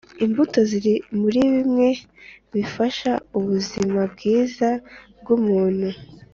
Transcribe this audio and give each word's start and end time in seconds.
imbuto 0.25 0.59
ziri 0.69 0.93
muri 1.19 1.39
bimwe 1.55 1.87
bifasha 2.53 3.11
ubuzima 3.37 3.99
bwiza 4.13 4.69
bwu 5.19 5.35
muntu 5.45 5.87